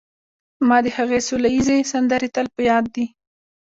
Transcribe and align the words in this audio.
ما 0.67 0.77
د 0.85 0.87
هغې 0.97 1.19
سوله 1.27 1.47
ییزې 1.55 1.77
سندرې 1.91 2.27
تل 2.35 2.47
په 2.55 2.61
یاد 2.69 2.85
دي 2.95 3.05